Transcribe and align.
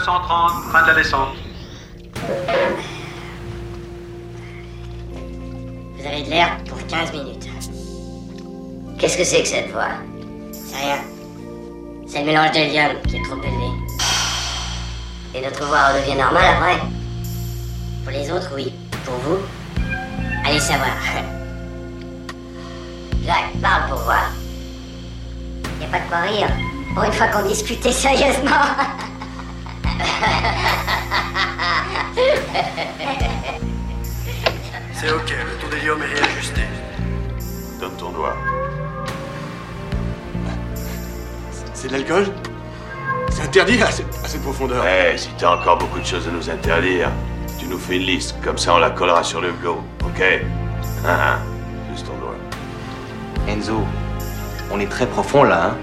230, 0.00 0.72
fin 0.72 0.82
de 0.82 0.86
la 0.86 0.94
descente. 0.94 1.36
Vous 5.94 6.06
avez 6.06 6.22
de 6.22 6.30
l'air 6.30 6.56
pour 6.64 6.78
15 6.86 7.12
minutes. 7.12 7.46
Qu'est-ce 8.98 9.18
que 9.18 9.24
c'est 9.24 9.42
que 9.42 9.48
cette 9.48 9.70
voix? 9.70 9.90
C'est 10.52 10.76
rien. 10.76 11.00
C'est 12.06 12.20
le 12.20 12.26
mélange 12.26 12.52
d'hélium 12.52 12.92
qui 13.06 13.16
est 13.16 13.22
trop 13.24 13.36
élevé. 13.36 13.66
Et 15.34 15.42
notre 15.42 15.66
voix 15.66 15.88
redevient 15.88 16.16
normale 16.16 16.56
après? 16.56 16.78
Pour 18.02 18.12
les 18.12 18.30
autres, 18.30 18.52
oui. 18.54 18.72
Pour 19.04 19.16
vous, 19.16 19.38
allez 20.46 20.60
savoir. 20.60 20.96
Jacques, 23.22 23.60
parle 23.60 23.90
pour 23.90 24.00
voir. 24.00 24.30
Y 25.78 25.84
a 25.84 25.88
pas 25.88 25.98
de 25.98 26.08
quoi 26.08 26.20
rire. 26.20 26.48
Pour 26.94 27.04
une 27.04 27.12
fois 27.12 27.26
qu'on 27.26 27.46
discutait 27.46 27.92
sérieusement. 27.92 28.50
C'est 34.94 35.10
ok, 35.12 35.30
le 35.30 35.56
taux 35.60 35.68
d'hélium 35.74 35.98
est 36.02 36.06
réajusté. 36.20 36.60
Donne 37.80 37.96
ton 37.96 38.10
doigt. 38.10 38.36
C'est 41.72 41.88
de 41.88 41.92
l'alcool 41.94 42.26
C'est 43.30 43.42
interdit 43.44 43.82
à 43.82 43.90
cette, 43.90 44.14
à 44.22 44.28
cette 44.28 44.42
profondeur. 44.42 44.84
Eh, 44.86 45.16
si 45.16 45.30
t'as 45.38 45.56
encore 45.56 45.78
beaucoup 45.78 45.98
de 45.98 46.04
choses 46.04 46.28
à 46.28 46.30
nous 46.30 46.50
interdire, 46.50 47.08
tu 47.58 47.66
nous 47.66 47.78
fais 47.78 47.96
une 47.96 48.02
liste, 48.02 48.34
comme 48.42 48.58
ça 48.58 48.74
on 48.74 48.78
la 48.78 48.90
collera 48.90 49.22
sur 49.22 49.40
le 49.40 49.52
glow, 49.52 49.82
ok 50.04 50.22
Ah, 51.06 51.08
ah, 51.08 51.38
Juste 51.90 52.06
ton 52.06 52.16
doigt. 52.18 52.36
Enzo, 53.48 53.80
on 54.70 54.78
est 54.80 54.90
très 54.90 55.06
profond 55.06 55.44
là, 55.44 55.68
hein 55.68 55.76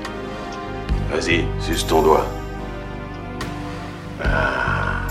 Vas-y, 1.11 1.45
juste 1.67 1.89
ton 1.89 2.03
doigt. 2.03 2.25
Ah. 4.23 5.07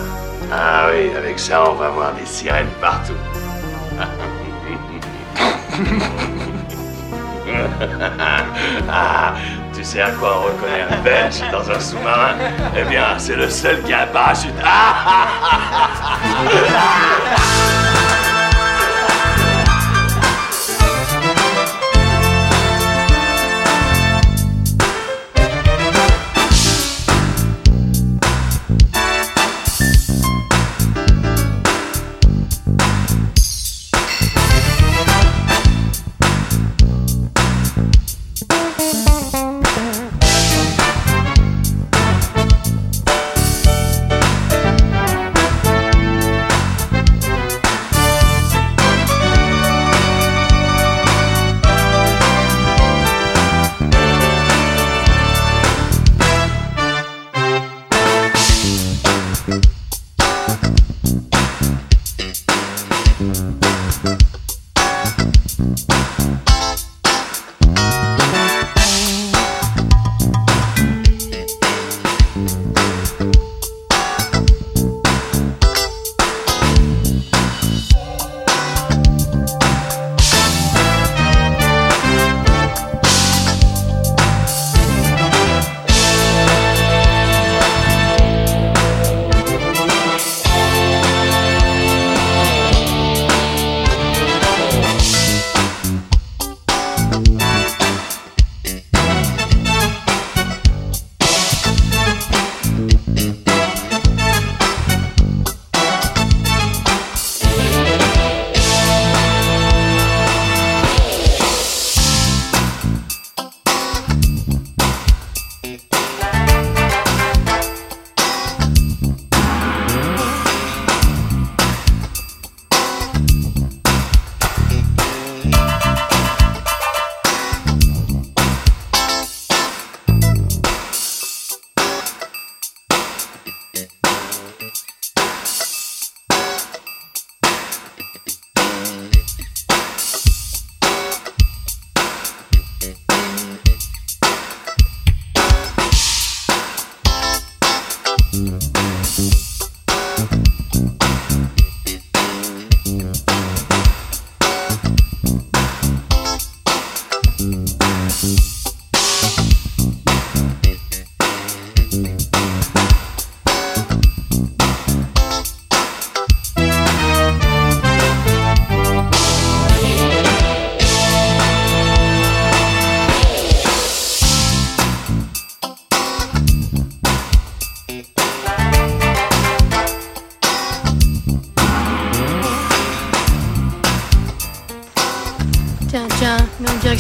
ah 0.53 0.89
oui, 0.91 1.11
avec 1.17 1.39
ça 1.39 1.71
on 1.71 1.75
va 1.75 1.91
voir 1.91 2.13
des 2.15 2.27
sirènes 2.27 2.67
partout. 2.81 3.13
ah, 8.89 9.35
tu 9.75 9.85
sais 9.85 10.01
à 10.01 10.11
quoi 10.11 10.39
on 10.39 10.43
reconnaît 10.47 10.87
un 10.91 10.97
belge 11.03 11.41
dans 11.53 11.71
un 11.71 11.79
sous-marin? 11.81 12.35
Eh 12.77 12.85
bien, 12.85 13.19
c'est 13.19 13.37
le 13.37 13.49
seul 13.49 13.83
qui 13.83 13.93
a 13.93 14.03
un 14.03 14.07
parachute. 14.07 14.55
Ah, 14.65 15.29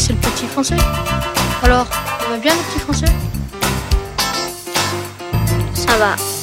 c'est 0.06 0.12
le 0.12 0.18
petit 0.20 0.46
français. 0.46 0.76
Alors, 1.64 1.86
ça 1.86 2.28
va 2.28 2.36
bien 2.36 2.52
le 2.54 2.60
petit 2.70 2.78
français? 2.78 3.06
Ça 5.74 5.96
va. 5.96 6.35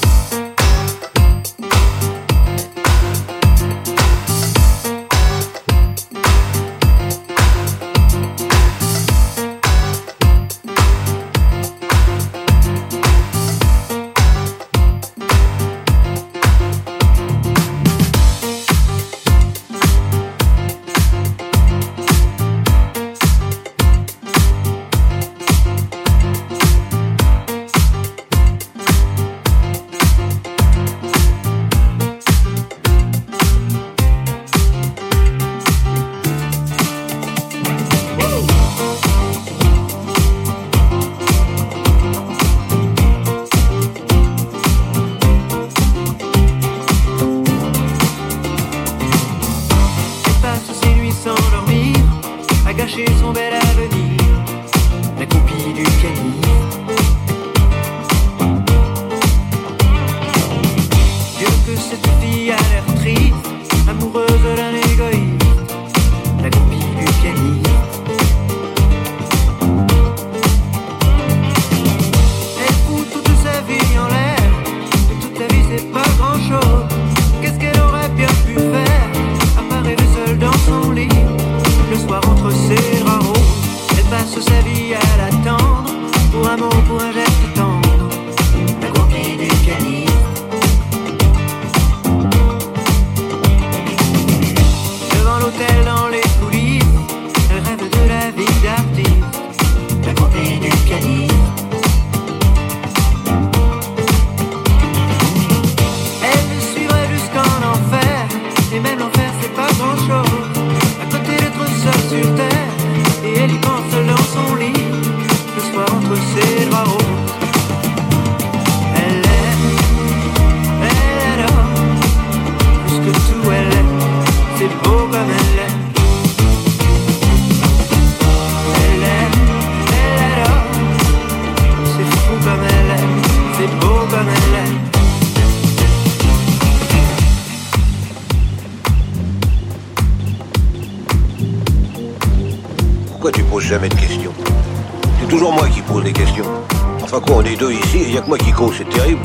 C'est 148.77 148.89
terrible. 148.89 149.21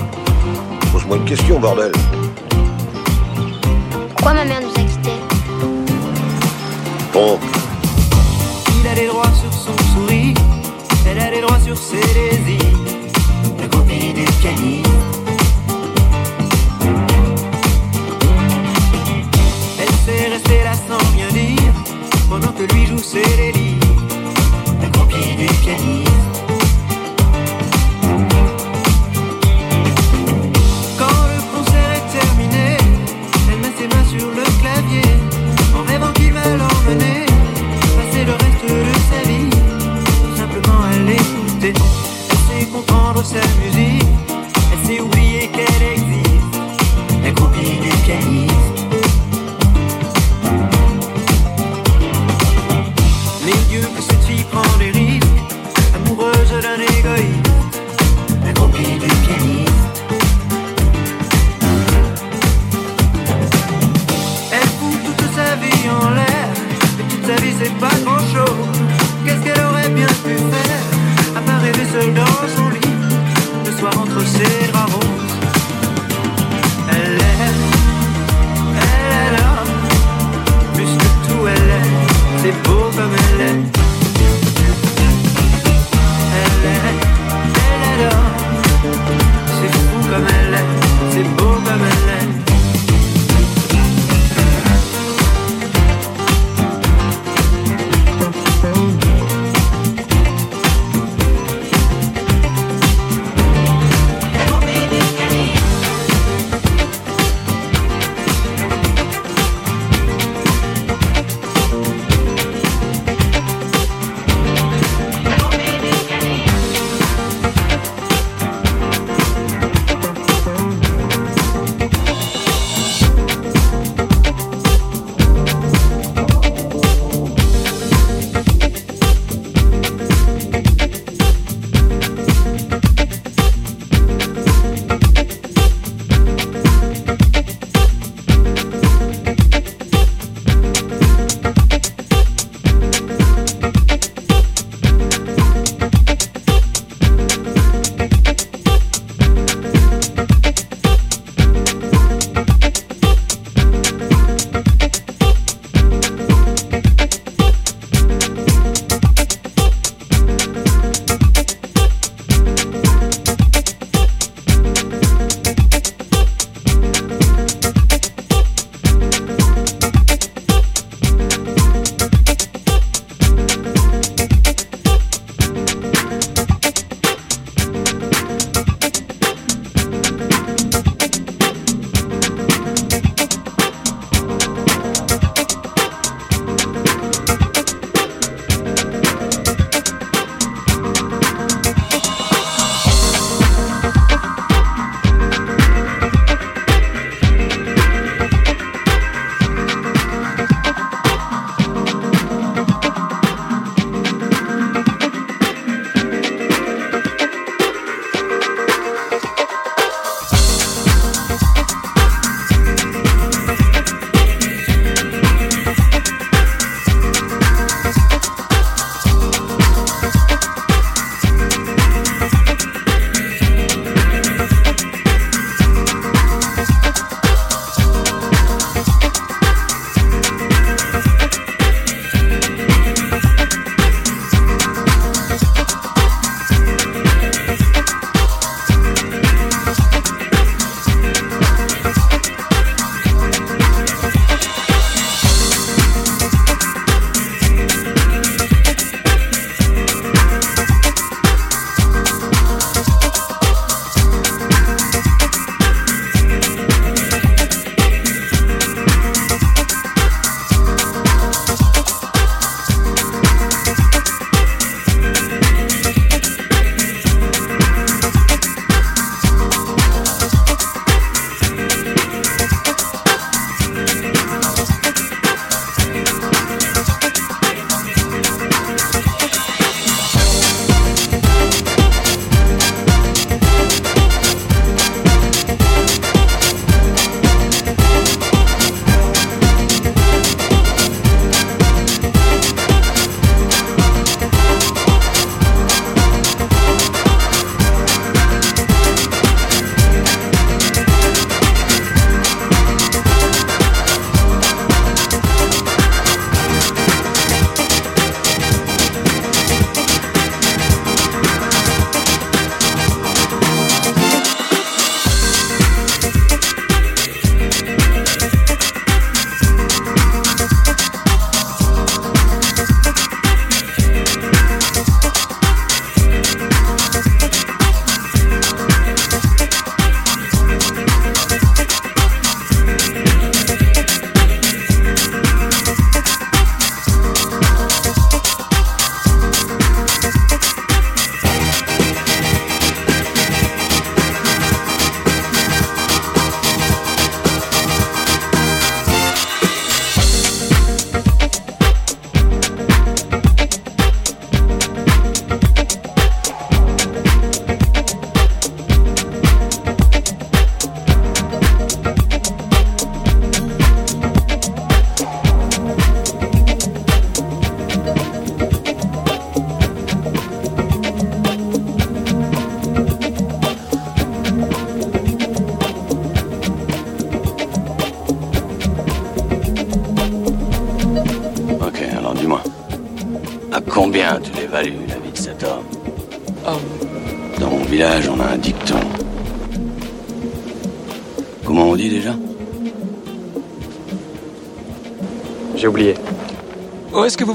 Pose-moi 0.93 1.17
une 1.17 1.25
question, 1.25 1.59
bordel. 1.59 1.93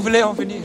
Voulez 0.04 0.22
en 0.22 0.34
venir 0.34 0.60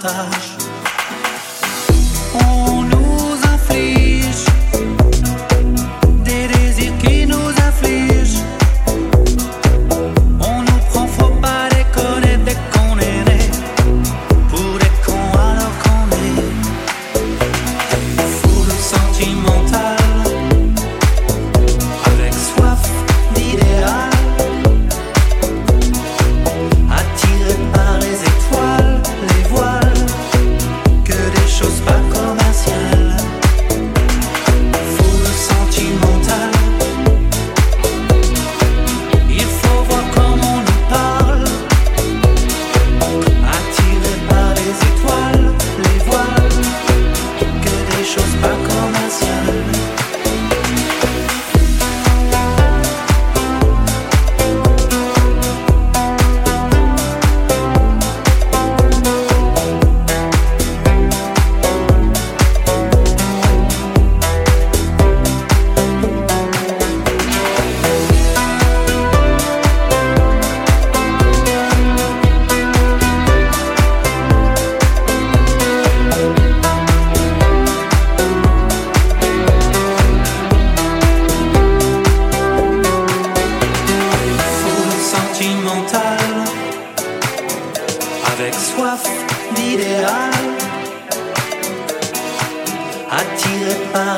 davantage 0.00 0.49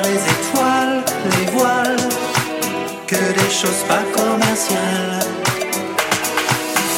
les 0.05 0.23
étoiles, 0.35 1.03
les 1.33 1.47
voiles, 1.53 1.97
que 3.07 3.17
des 3.17 3.51
choses 3.51 3.83
pas 3.89 4.05
commerciales. 4.19 5.27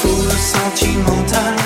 Faut 0.01 0.23
le 0.23 0.39
sentimental. 0.55 1.64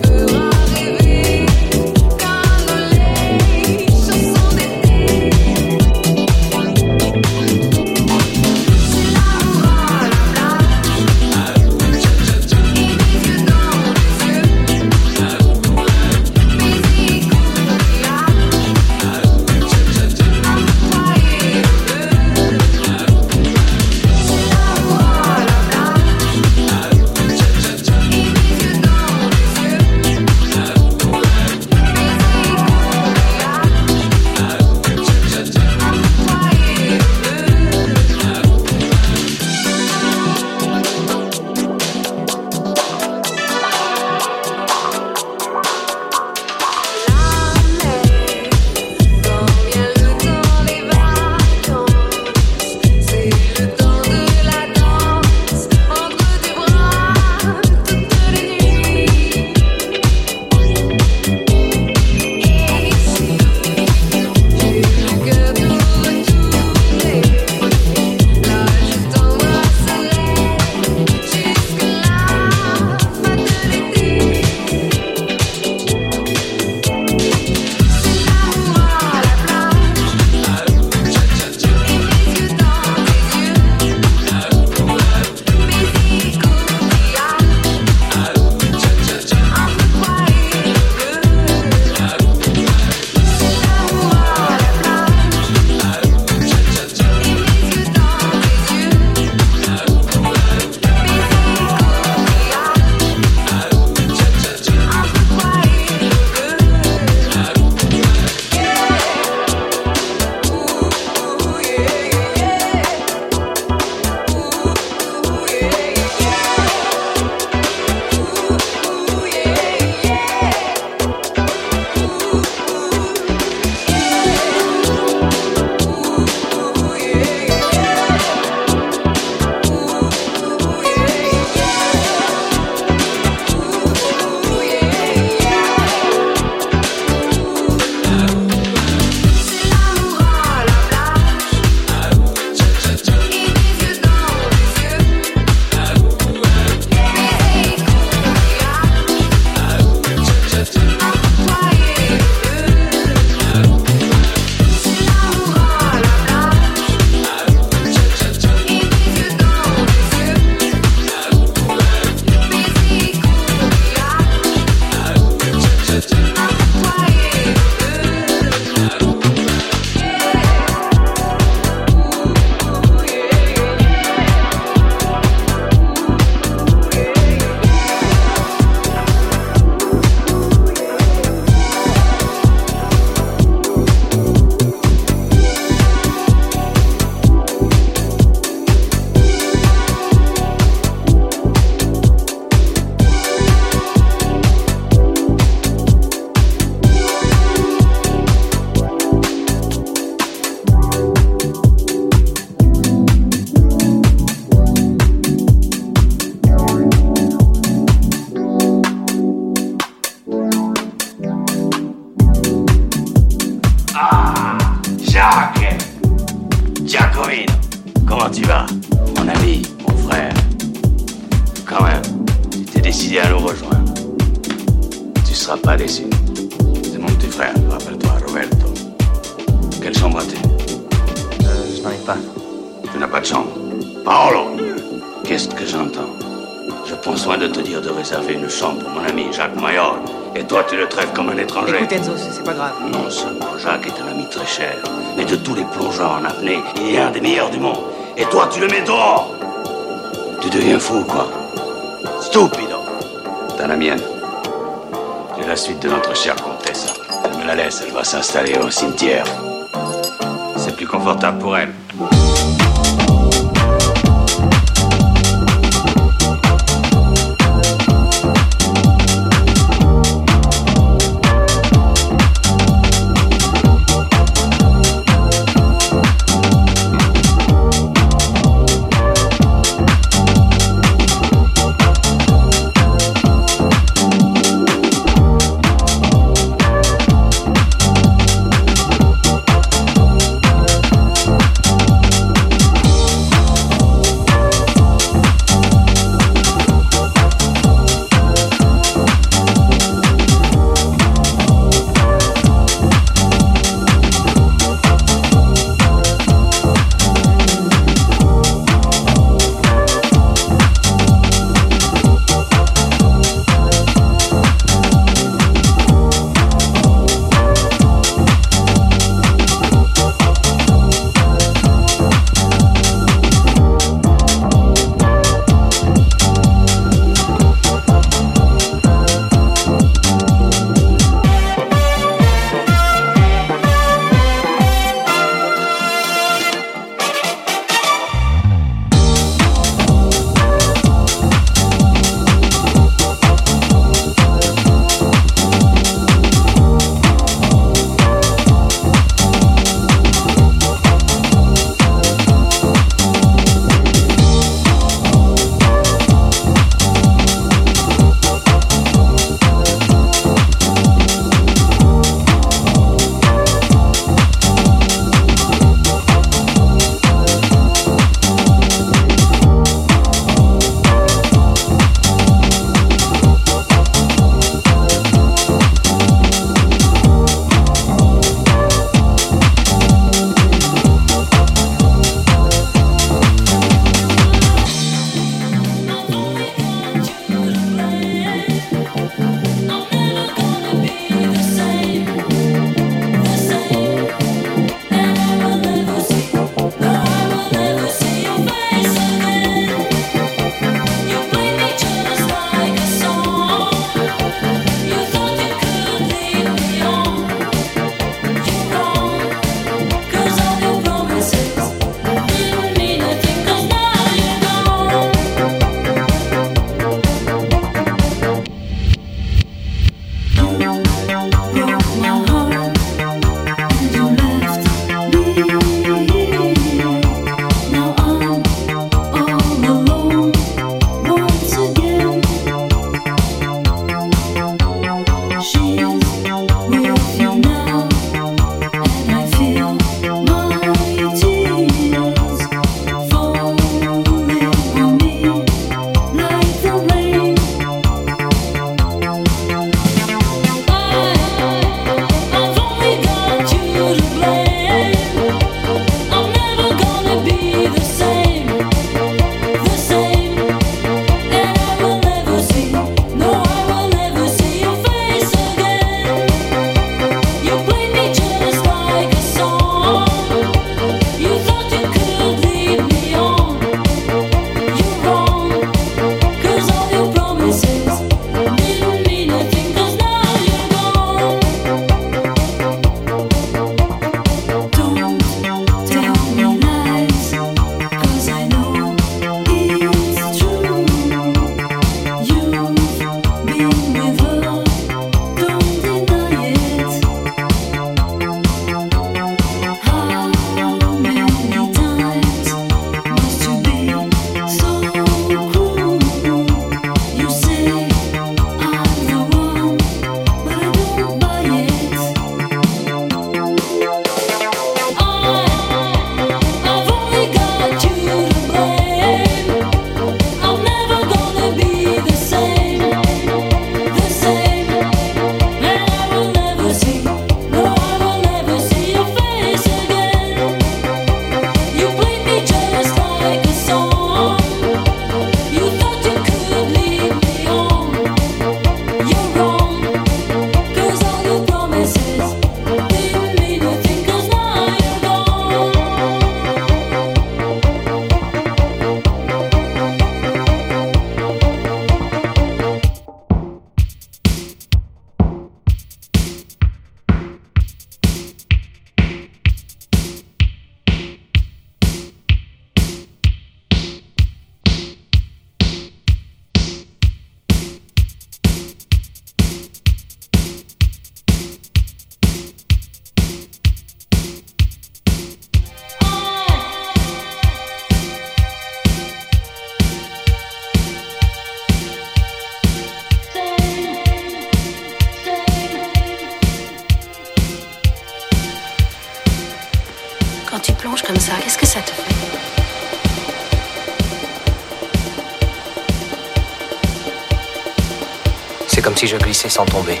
tomber. 599.64 600.00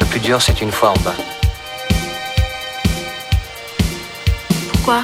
Le 0.00 0.06
plus 0.06 0.20
dur, 0.20 0.42
c'est 0.42 0.60
une 0.60 0.70
fois 0.70 0.90
en 0.90 0.98
bas. 0.98 1.14
Pourquoi? 4.72 5.02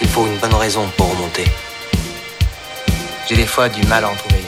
Il 0.00 0.08
faut 0.08 0.26
une 0.26 0.36
bonne 0.38 0.54
raison 0.54 0.86
pour 0.96 1.10
remonter. 1.10 1.44
J'ai 3.28 3.36
des 3.36 3.46
fois 3.46 3.68
du 3.68 3.82
mal 3.86 4.04
à 4.04 4.10
en 4.10 4.14
trouver. 4.14 4.47